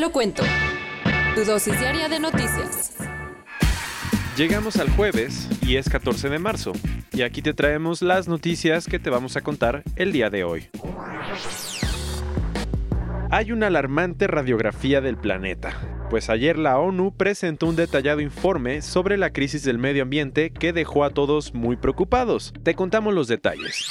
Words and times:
lo 0.00 0.10
cuento. 0.10 0.42
Tu 1.34 1.44
dosis 1.44 1.78
diaria 1.78 2.08
de 2.08 2.18
noticias. 2.18 2.96
Llegamos 4.36 4.76
al 4.76 4.88
jueves 4.90 5.48
y 5.60 5.76
es 5.76 5.88
14 5.88 6.30
de 6.30 6.38
marzo. 6.38 6.72
Y 7.12 7.22
aquí 7.22 7.42
te 7.42 7.52
traemos 7.52 8.00
las 8.00 8.26
noticias 8.26 8.86
que 8.86 8.98
te 8.98 9.10
vamos 9.10 9.36
a 9.36 9.42
contar 9.42 9.82
el 9.96 10.12
día 10.12 10.30
de 10.30 10.44
hoy. 10.44 10.68
Hay 13.30 13.52
una 13.52 13.66
alarmante 13.66 14.26
radiografía 14.26 15.00
del 15.00 15.16
planeta, 15.16 15.72
pues 16.08 16.30
ayer 16.30 16.58
la 16.58 16.78
ONU 16.78 17.14
presentó 17.16 17.66
un 17.66 17.76
detallado 17.76 18.20
informe 18.20 18.82
sobre 18.82 19.16
la 19.16 19.32
crisis 19.32 19.62
del 19.62 19.78
medio 19.78 20.02
ambiente 20.02 20.50
que 20.50 20.72
dejó 20.72 21.04
a 21.04 21.10
todos 21.10 21.54
muy 21.54 21.76
preocupados. 21.76 22.52
Te 22.64 22.74
contamos 22.74 23.14
los 23.14 23.28
detalles. 23.28 23.86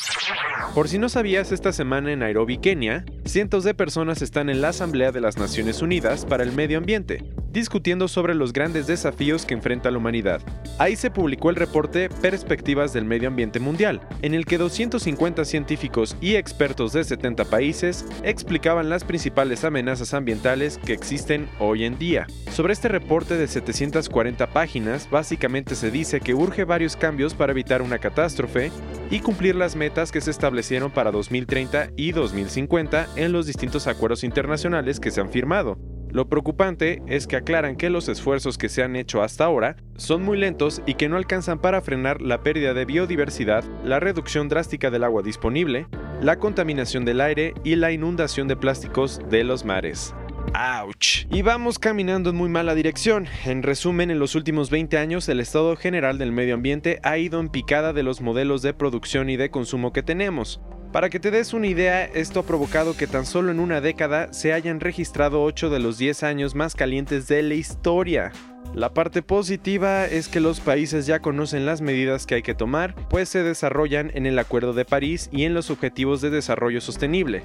Por 0.76 0.90
si 0.90 0.98
no 0.98 1.08
sabías, 1.08 1.52
esta 1.52 1.72
semana 1.72 2.12
en 2.12 2.20
Nairobi, 2.20 2.58
Kenia, 2.58 3.06
cientos 3.30 3.64
de 3.64 3.76
personas 3.76 4.24
están 4.24 4.50
en 4.50 4.62
la 4.62 4.70
Asamblea 4.70 5.12
de 5.12 5.22
las 5.22 5.38
Naciones 5.38 5.84
Unidas 5.84 6.26
para 6.26 6.44
el 6.44 6.52
Medio 6.52 6.80
Ambiente, 6.80 7.24
discutiendo 7.52 8.08
sobre 8.08 8.34
los 8.34 8.54
grandes 8.54 8.88
desafíos 8.88 9.46
que 9.46 9.54
enfrenta 9.54 9.92
la 9.92 10.00
humanidad. 10.00 10.42
Ahí 10.80 10.96
se 10.96 11.12
publicó 11.12 11.50
el 11.52 11.56
reporte 11.56 12.10
Perspectivas 12.10 12.92
del 12.92 13.06
Medio 13.06 13.28
Ambiente 13.28 13.60
Mundial, 13.60 14.02
en 14.24 14.34
el 14.34 14.46
que 14.46 14.58
250 14.58 15.46
científicos 15.46 16.18
y 16.22 16.36
expertos 16.36 16.94
de 16.94 17.04
70 17.04 17.46
países 17.46 18.06
explicaban 18.24 18.90
las 18.90 19.04
principales 19.04 19.64
amenazas 19.64 20.14
ambientales 20.14 20.80
que 20.80 20.94
existen 20.94 21.48
hoy 21.60 21.86
en 21.86 22.00
día. 22.00 22.26
Sobre 22.52 22.74
este 22.74 22.88
reporte 22.88 23.38
de 23.38 23.48
740 23.48 24.48
páginas, 24.48 25.08
básicamente 25.10 25.76
se 25.76 25.92
dice 25.92 26.20
que 26.20 26.34
urge 26.34 26.64
varios 26.64 26.96
cambios 26.96 27.36
para 27.36 27.52
evitar 27.52 27.82
una 27.82 28.00
catástrofe 28.00 28.72
y 29.12 29.20
cumplir 29.20 29.56
las 29.56 29.76
metas 29.76 30.12
que 30.12 30.22
se 30.22 30.32
establecieron 30.32 30.92
para 30.92 31.12
2030 31.12 31.92
y 31.96 32.12
2050 32.12 33.08
en 33.20 33.32
los 33.32 33.46
distintos 33.46 33.88
acuerdos 33.88 34.24
internacionales 34.24 35.00
que 35.00 35.12
se 35.12 35.22
han 35.22 35.30
firmado. 35.30 35.78
Lo 36.12 36.28
preocupante 36.28 37.04
es 37.06 37.28
que 37.28 37.36
aclaran 37.36 37.76
que 37.76 37.92
los 37.92 38.10
esfuerzos 38.10 38.58
que 38.58 38.70
se 38.70 38.82
han 38.82 38.96
hecho 38.96 39.22
hasta 39.22 39.46
ahora 39.46 39.76
son 39.96 40.24
muy 40.24 40.38
lentos 40.38 40.82
y 40.88 40.96
que 40.96 41.08
no 41.08 41.18
alcanzan 41.18 41.60
para 41.60 41.82
frenar 41.82 42.22
la 42.22 42.42
pérdida 42.42 42.74
de 42.74 42.86
biodiversidad, 42.86 43.64
la 43.84 44.00
reducción 44.00 44.50
drástica 44.50 44.90
del 44.90 45.04
agua 45.04 45.22
disponible, 45.22 45.88
la 46.22 46.40
contaminación 46.40 47.06
del 47.06 47.22
aire 47.22 47.54
y 47.64 47.76
la 47.76 47.92
inundación 47.92 48.48
de 48.48 48.56
plásticos 48.56 49.22
de 49.30 49.44
los 49.44 49.66
mares. 49.66 50.16
¡Auch! 50.54 51.26
Y 51.32 51.42
vamos 51.42 51.80
caminando 51.80 52.32
en 52.32 52.36
muy 52.36 52.50
mala 52.50 52.76
dirección. 52.76 53.28
En 53.46 53.64
resumen, 53.64 54.12
en 54.12 54.20
los 54.20 54.36
últimos 54.36 54.70
20 54.70 54.98
años 54.98 55.30
el 55.30 55.40
estado 55.40 55.76
general 55.76 56.18
del 56.18 56.32
medio 56.32 56.56
ambiente 56.56 57.00
ha 57.04 57.18
ido 57.18 57.40
en 57.40 57.50
picada 57.50 57.94
de 57.94 58.04
los 58.04 58.22
modelos 58.22 58.62
de 58.62 58.74
producción 58.74 59.30
y 59.30 59.38
de 59.38 59.52
consumo 59.52 59.94
que 59.94 60.04
tenemos. 60.04 60.62
Para 60.92 61.10
que 61.10 61.20
te 61.20 61.30
des 61.30 61.54
una 61.54 61.68
idea, 61.68 62.06
esto 62.06 62.40
ha 62.40 62.44
provocado 62.44 62.98
que 62.98 63.06
tan 63.06 63.26
solo 63.26 63.52
en 63.52 63.60
una 63.60 63.80
década 63.80 64.34
se 64.34 64.54
hayan 64.54 64.80
registrado 64.80 65.44
8 65.44 65.70
de 65.70 65.80
los 65.80 66.00
10 66.00 66.24
años 66.24 66.56
más 66.56 66.76
calientes 66.76 67.28
de 67.28 67.44
la 67.44 67.54
historia. 67.54 68.32
La 68.74 68.94
parte 68.94 69.24
positiva 69.24 70.06
es 70.06 70.28
que 70.28 70.40
los 70.40 70.60
países 70.60 71.06
ya 71.08 71.20
conocen 71.20 71.66
las 71.66 71.82
medidas 71.82 72.26
que 72.26 72.36
hay 72.36 72.42
que 72.44 72.54
tomar, 72.54 72.96
pues 73.10 73.28
se 73.28 73.42
desarrollan 73.42 74.12
en 74.14 74.26
el 74.26 74.38
Acuerdo 74.38 74.74
de 74.74 74.86
París 74.86 75.28
y 75.32 75.46
en 75.46 75.54
los 75.54 75.72
Objetivos 75.72 76.22
de 76.22 76.30
Desarrollo 76.30 76.80
Sostenible. 76.80 77.42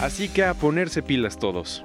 Así 0.00 0.28
que 0.28 0.44
a 0.44 0.54
ponerse 0.54 1.02
pilas 1.02 1.38
todos. 1.38 1.84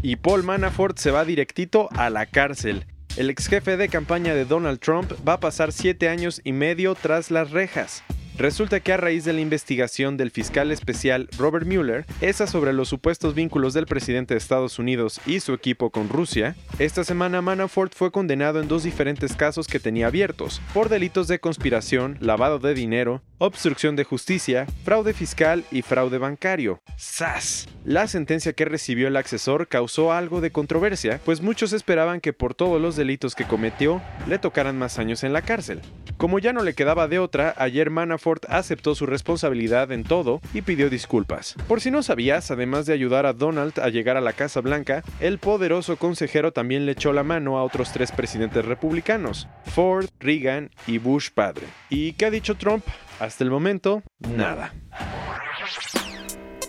Y 0.00 0.16
Paul 0.16 0.44
Manafort 0.44 0.96
se 0.98 1.10
va 1.10 1.24
directito 1.24 1.88
a 1.92 2.08
la 2.08 2.26
cárcel. 2.26 2.86
El 3.16 3.30
ex 3.30 3.48
jefe 3.48 3.76
de 3.76 3.88
campaña 3.88 4.34
de 4.34 4.44
Donald 4.44 4.78
Trump 4.78 5.12
va 5.26 5.34
a 5.34 5.40
pasar 5.40 5.72
7 5.72 6.08
años 6.08 6.40
y 6.44 6.52
medio 6.52 6.94
tras 6.94 7.30
las 7.30 7.50
rejas. 7.50 8.02
Resulta 8.42 8.80
que 8.80 8.92
a 8.92 8.96
raíz 8.96 9.24
de 9.24 9.32
la 9.32 9.40
investigación 9.40 10.16
del 10.16 10.32
fiscal 10.32 10.72
especial 10.72 11.28
Robert 11.38 11.64
Mueller, 11.64 12.04
esa 12.20 12.48
sobre 12.48 12.72
los 12.72 12.88
supuestos 12.88 13.36
vínculos 13.36 13.72
del 13.72 13.86
presidente 13.86 14.34
de 14.34 14.38
Estados 14.38 14.80
Unidos 14.80 15.20
y 15.26 15.38
su 15.38 15.54
equipo 15.54 15.90
con 15.90 16.08
Rusia, 16.08 16.56
esta 16.80 17.04
semana 17.04 17.40
Manafort 17.40 17.94
fue 17.94 18.10
condenado 18.10 18.60
en 18.60 18.66
dos 18.66 18.82
diferentes 18.82 19.36
casos 19.36 19.68
que 19.68 19.78
tenía 19.78 20.08
abiertos, 20.08 20.60
por 20.74 20.88
delitos 20.88 21.28
de 21.28 21.38
conspiración, 21.38 22.18
lavado 22.18 22.58
de 22.58 22.74
dinero, 22.74 23.22
obstrucción 23.38 23.94
de 23.94 24.02
justicia, 24.02 24.66
fraude 24.82 25.12
fiscal 25.12 25.62
y 25.70 25.82
fraude 25.82 26.18
bancario. 26.18 26.80
¡Sas! 26.96 27.68
La 27.84 28.08
sentencia 28.08 28.54
que 28.54 28.64
recibió 28.64 29.06
el 29.06 29.16
accesor 29.16 29.68
causó 29.68 30.12
algo 30.12 30.40
de 30.40 30.50
controversia, 30.50 31.20
pues 31.24 31.42
muchos 31.42 31.72
esperaban 31.72 32.20
que 32.20 32.32
por 32.32 32.54
todos 32.54 32.82
los 32.82 32.96
delitos 32.96 33.36
que 33.36 33.46
cometió 33.46 34.02
le 34.28 34.40
tocaran 34.40 34.78
más 34.78 34.98
años 34.98 35.22
en 35.22 35.32
la 35.32 35.42
cárcel. 35.42 35.80
Como 36.16 36.40
ya 36.40 36.52
no 36.52 36.62
le 36.62 36.74
quedaba 36.74 37.08
de 37.08 37.18
otra, 37.18 37.54
ayer 37.56 37.90
Manafort 37.90 38.31
aceptó 38.48 38.94
su 38.94 39.06
responsabilidad 39.06 39.92
en 39.92 40.04
todo 40.04 40.40
y 40.54 40.62
pidió 40.62 40.90
disculpas. 40.90 41.54
Por 41.68 41.80
si 41.80 41.90
no 41.90 42.02
sabías, 42.02 42.50
además 42.50 42.86
de 42.86 42.92
ayudar 42.92 43.26
a 43.26 43.32
Donald 43.32 43.78
a 43.78 43.88
llegar 43.88 44.16
a 44.16 44.20
la 44.20 44.32
Casa 44.32 44.60
Blanca, 44.60 45.02
el 45.20 45.38
poderoso 45.38 45.96
consejero 45.96 46.52
también 46.52 46.86
le 46.86 46.92
echó 46.92 47.12
la 47.12 47.22
mano 47.22 47.58
a 47.58 47.64
otros 47.64 47.92
tres 47.92 48.12
presidentes 48.12 48.64
republicanos, 48.64 49.48
Ford, 49.66 50.06
Reagan 50.20 50.70
y 50.86 50.98
Bush 50.98 51.30
padre. 51.30 51.66
¿Y 51.88 52.12
qué 52.14 52.26
ha 52.26 52.30
dicho 52.30 52.56
Trump? 52.56 52.84
Hasta 53.20 53.44
el 53.44 53.50
momento, 53.50 54.02
nada. 54.18 54.72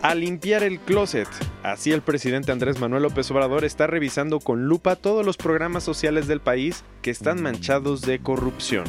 A 0.01 0.15
limpiar 0.15 0.63
el 0.63 0.79
closet. 0.79 1.29
Así 1.63 1.93
el 1.93 2.01
presidente 2.01 2.51
Andrés 2.51 2.79
Manuel 2.79 3.03
López 3.03 3.31
Obrador 3.31 3.63
está 3.63 3.87
revisando 3.87 4.39
con 4.39 4.65
lupa 4.65 4.97
todos 4.97 5.25
los 5.25 5.37
programas 5.37 5.83
sociales 5.83 6.27
del 6.27 6.41
país 6.41 6.83
que 7.01 7.09
están 7.09 7.41
manchados 7.41 8.01
de 8.01 8.19
corrupción. 8.19 8.83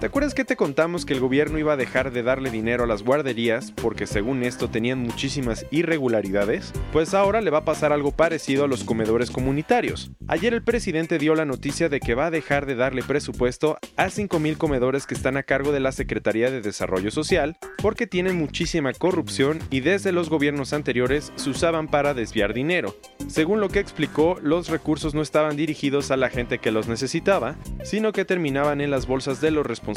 ¿Te 0.00 0.06
acuerdas 0.06 0.32
que 0.32 0.46
te 0.46 0.56
contamos 0.56 1.04
que 1.04 1.12
el 1.12 1.20
gobierno 1.20 1.58
iba 1.58 1.74
a 1.74 1.76
dejar 1.76 2.10
de 2.10 2.22
darle 2.22 2.50
dinero 2.50 2.84
a 2.84 2.86
las 2.86 3.02
guarderías 3.02 3.70
porque 3.70 4.06
según 4.06 4.42
esto 4.44 4.70
tenían 4.70 4.98
muchísimas 4.98 5.66
irregularidades? 5.70 6.72
Pues 6.90 7.12
ahora 7.12 7.42
le 7.42 7.50
va 7.50 7.58
a 7.58 7.64
pasar 7.66 7.92
algo 7.92 8.10
parecido 8.10 8.64
a 8.64 8.66
los 8.66 8.82
comedores 8.82 9.30
comunitarios. 9.30 10.10
Ayer 10.26 10.54
el 10.54 10.62
presidente 10.62 11.18
dio 11.18 11.34
la 11.34 11.44
noticia 11.44 11.90
de 11.90 12.00
que 12.00 12.14
va 12.14 12.26
a 12.26 12.30
dejar 12.30 12.64
de 12.64 12.76
darle 12.76 13.02
presupuesto 13.02 13.76
a 13.98 14.06
5.000 14.06 14.56
comedores 14.56 15.06
que 15.06 15.12
están 15.12 15.36
a 15.36 15.42
cargo 15.42 15.70
de 15.70 15.80
la 15.80 15.92
Secretaría 15.92 16.50
de 16.50 16.62
Desarrollo 16.62 17.10
Social 17.10 17.58
porque 17.82 18.06
tienen 18.06 18.38
muchísima 18.38 18.94
corrupción 18.94 19.58
y 19.68 19.80
desde 19.80 20.12
los 20.12 20.30
gobiernos 20.30 20.72
anteriores 20.72 21.30
se 21.36 21.50
usaban 21.50 21.88
para 21.88 22.14
desviar 22.14 22.54
dinero. 22.54 22.96
Según 23.28 23.60
lo 23.60 23.68
que 23.68 23.80
explicó, 23.80 24.38
los 24.40 24.70
recursos 24.70 25.14
no 25.14 25.20
estaban 25.20 25.56
dirigidos 25.56 26.10
a 26.10 26.16
la 26.16 26.30
gente 26.30 26.56
que 26.56 26.70
los 26.70 26.88
necesitaba, 26.88 27.56
sino 27.84 28.12
que 28.12 28.24
terminaban 28.24 28.80
en 28.80 28.90
las 28.90 29.06
bolsas 29.06 29.42
de 29.42 29.50
los 29.50 29.66
responsables 29.66 29.89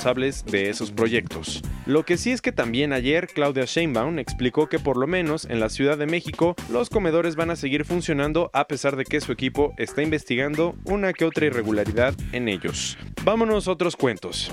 de 0.45 0.69
esos 0.69 0.91
proyectos. 0.91 1.61
Lo 1.85 2.03
que 2.03 2.17
sí 2.17 2.31
es 2.31 2.41
que 2.41 2.51
también 2.51 2.93
ayer 2.93 3.27
Claudia 3.27 3.65
Sheinbaum 3.65 4.19
explicó 4.19 4.67
que 4.67 4.79
por 4.79 4.97
lo 4.97 5.07
menos 5.07 5.45
en 5.45 5.59
la 5.59 5.69
Ciudad 5.69 5.97
de 5.97 6.07
México 6.07 6.55
los 6.69 6.89
comedores 6.89 7.35
van 7.35 7.51
a 7.51 7.55
seguir 7.55 7.85
funcionando 7.85 8.49
a 8.53 8.67
pesar 8.67 8.95
de 8.95 9.05
que 9.05 9.21
su 9.21 9.31
equipo 9.31 9.73
está 9.77 10.01
investigando 10.01 10.75
una 10.85 11.13
que 11.13 11.25
otra 11.25 11.45
irregularidad 11.45 12.15
en 12.31 12.49
ellos. 12.49 12.97
Vámonos 13.23 13.67
a 13.67 13.71
otros 13.71 13.95
cuentos. 13.95 14.51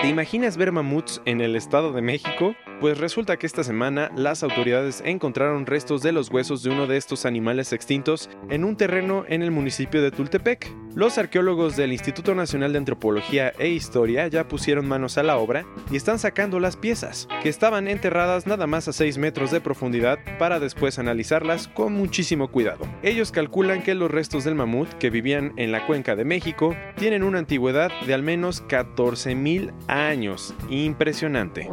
¿Te 0.00 0.08
imaginas 0.08 0.56
ver 0.56 0.70
mamuts 0.70 1.20
en 1.24 1.40
el 1.40 1.56
Estado 1.56 1.92
de 1.92 2.02
México? 2.02 2.54
Pues 2.80 2.96
resulta 2.98 3.36
que 3.38 3.46
esta 3.46 3.64
semana 3.64 4.12
las 4.14 4.44
autoridades 4.44 5.02
encontraron 5.04 5.66
restos 5.66 6.00
de 6.00 6.12
los 6.12 6.30
huesos 6.30 6.62
de 6.62 6.70
uno 6.70 6.86
de 6.86 6.96
estos 6.96 7.26
animales 7.26 7.72
extintos 7.72 8.30
en 8.50 8.62
un 8.62 8.76
terreno 8.76 9.24
en 9.26 9.42
el 9.42 9.50
municipio 9.50 10.00
de 10.00 10.12
Tultepec. 10.12 10.72
Los 10.94 11.18
arqueólogos 11.18 11.76
del 11.76 11.92
Instituto 11.92 12.36
Nacional 12.36 12.72
de 12.72 12.78
Antropología 12.78 13.52
e 13.58 13.68
Historia 13.68 14.28
ya 14.28 14.46
pusieron 14.46 14.86
manos 14.86 15.18
a 15.18 15.24
la 15.24 15.38
obra 15.38 15.66
y 15.90 15.96
están 15.96 16.20
sacando 16.20 16.60
las 16.60 16.76
piezas, 16.76 17.26
que 17.42 17.48
estaban 17.48 17.88
enterradas 17.88 18.46
nada 18.46 18.68
más 18.68 18.86
a 18.86 18.92
6 18.92 19.18
metros 19.18 19.50
de 19.50 19.60
profundidad 19.60 20.20
para 20.38 20.60
después 20.60 21.00
analizarlas 21.00 21.66
con 21.66 21.94
muchísimo 21.94 22.46
cuidado. 22.48 22.86
Ellos 23.02 23.32
calculan 23.32 23.82
que 23.82 23.96
los 23.96 24.10
restos 24.10 24.44
del 24.44 24.54
mamut 24.54 24.88
que 24.94 25.10
vivían 25.10 25.52
en 25.56 25.72
la 25.72 25.84
cuenca 25.84 26.14
de 26.14 26.24
México 26.24 26.76
tienen 26.96 27.24
una 27.24 27.40
antigüedad 27.40 27.90
de 28.06 28.14
al 28.14 28.22
menos 28.22 28.62
14.000 28.68 29.72
años. 29.88 30.54
Impresionante. 30.70 31.68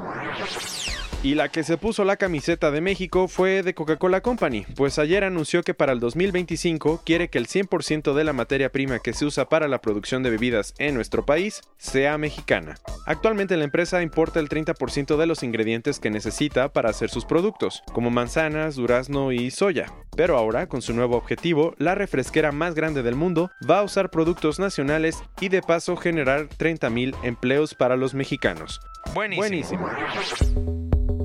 Y 1.26 1.34
la 1.34 1.50
que 1.50 1.64
se 1.64 1.78
puso 1.78 2.06
la 2.06 2.18
camiseta 2.18 2.70
de 2.70 2.82
México 2.82 3.28
fue 3.28 3.64
de 3.64 3.74
Coca-Cola 3.74 4.22
Company, 4.22 4.64
pues 4.76 5.00
ayer 5.00 5.24
anunció 5.24 5.64
que 5.64 5.74
para 5.74 5.92
el 5.92 6.00
2025 6.00 7.02
quiere 7.04 7.30
que 7.30 7.40
el 7.40 7.48
100% 7.48 8.14
de 8.14 8.24
la 8.24 8.32
materia 8.32 8.72
prima 8.72 9.00
que 9.00 9.12
se 9.12 9.26
usa 9.26 9.50
para 9.50 9.68
la 9.68 9.82
producción 9.82 10.22
de 10.22 10.30
bebidas 10.30 10.76
en 10.78 10.94
nuestro 10.94 11.26
país 11.26 11.62
sea 11.80 12.20
mexicana. 12.20 12.76
Actualmente 13.08 13.58
la 13.58 13.64
empresa 13.64 14.04
importa 14.04 14.40
el 14.40 14.50
30% 14.50 15.18
de 15.18 15.26
los 15.26 15.42
ingredientes 15.42 15.98
que 15.98 16.12
necesita 16.12 16.72
para 16.72 16.92
hacer 16.92 17.10
sus 17.10 17.26
productos, 17.26 17.82
como 17.92 18.12
manzanas, 18.12 18.76
durazno 18.76 19.32
y 19.32 19.50
soya. 19.50 19.92
Pero 20.16 20.38
ahora, 20.38 20.68
con 20.68 20.84
su 20.84 20.94
nuevo 20.94 21.18
objetivo, 21.18 21.74
la 21.80 21.96
refresquera 21.96 22.52
más 22.52 22.76
grande 22.76 23.02
del 23.02 23.16
mundo 23.16 23.50
va 23.68 23.80
a 23.80 23.84
usar 23.84 24.12
productos 24.12 24.60
nacionales 24.60 25.24
y 25.42 25.50
de 25.50 25.64
paso 25.64 25.96
generar 25.96 26.50
30.000 26.50 27.16
empleos 27.24 27.74
para 27.74 27.98
los 27.98 28.14
mexicanos. 28.14 28.80
Buenísimo. 29.16 29.90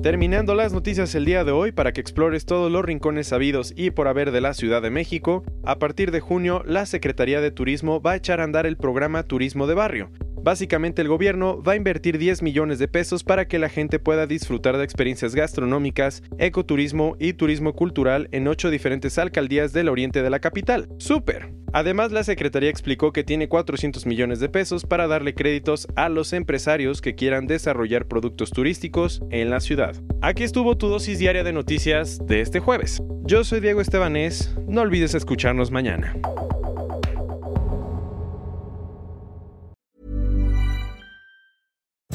Terminando 0.01 0.55
las 0.55 0.73
noticias 0.73 1.13
el 1.13 1.25
día 1.25 1.43
de 1.43 1.51
hoy 1.51 1.71
para 1.71 1.93
que 1.93 2.01
explores 2.01 2.47
todos 2.47 2.71
los 2.71 2.83
rincones 2.83 3.27
sabidos 3.27 3.71
y 3.75 3.91
por 3.91 4.07
haber 4.07 4.31
de 4.31 4.41
la 4.41 4.55
Ciudad 4.55 4.81
de 4.81 4.89
México, 4.89 5.43
a 5.63 5.77
partir 5.77 6.09
de 6.09 6.19
junio 6.19 6.63
la 6.65 6.87
Secretaría 6.87 7.39
de 7.39 7.51
Turismo 7.51 8.01
va 8.01 8.13
a 8.13 8.15
echar 8.15 8.41
a 8.41 8.43
andar 8.43 8.65
el 8.65 8.77
programa 8.77 9.21
Turismo 9.21 9.67
de 9.67 9.75
Barrio, 9.75 10.09
Básicamente 10.43 11.01
el 11.03 11.07
gobierno 11.07 11.61
va 11.61 11.73
a 11.73 11.75
invertir 11.75 12.17
10 12.17 12.41
millones 12.41 12.79
de 12.79 12.87
pesos 12.87 13.23
para 13.23 13.47
que 13.47 13.59
la 13.59 13.69
gente 13.69 13.99
pueda 13.99 14.25
disfrutar 14.25 14.77
de 14.77 14.83
experiencias 14.83 15.35
gastronómicas, 15.35 16.23
ecoturismo 16.39 17.15
y 17.19 17.33
turismo 17.33 17.73
cultural 17.73 18.27
en 18.31 18.47
8 18.47 18.71
diferentes 18.71 19.19
alcaldías 19.19 19.71
del 19.71 19.89
oriente 19.89 20.23
de 20.23 20.29
la 20.31 20.39
capital. 20.39 20.89
¡Súper! 20.97 21.53
Además, 21.73 22.11
la 22.11 22.23
Secretaría 22.23 22.69
explicó 22.69 23.13
que 23.13 23.23
tiene 23.23 23.47
400 23.47 24.05
millones 24.05 24.39
de 24.39 24.49
pesos 24.49 24.85
para 24.85 25.07
darle 25.07 25.33
créditos 25.33 25.87
a 25.95 26.09
los 26.09 26.33
empresarios 26.33 27.01
que 27.01 27.15
quieran 27.15 27.47
desarrollar 27.47 28.07
productos 28.07 28.49
turísticos 28.49 29.21
en 29.29 29.49
la 29.49 29.59
ciudad. 29.59 29.95
Aquí 30.21 30.43
estuvo 30.43 30.75
tu 30.77 30.87
dosis 30.87 31.19
diaria 31.19 31.43
de 31.43 31.53
noticias 31.53 32.19
de 32.25 32.41
este 32.41 32.59
jueves. 32.59 33.01
Yo 33.23 33.43
soy 33.43 33.61
Diego 33.61 33.79
Estebanés, 33.79 34.53
no 34.67 34.81
olvides 34.81 35.13
escucharnos 35.13 35.71
mañana. 35.71 36.15